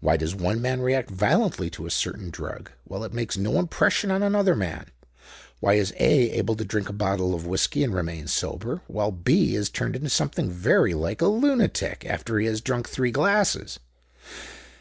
[0.00, 4.10] "Why does one man react violently to a certain drug, while it makes no impression
[4.10, 4.86] on another man?
[5.60, 9.54] Why is A able to drink a bottle of whisky and remain sober, while B
[9.54, 13.78] is turned into something very like a lunatic after he has drunk three glasses?"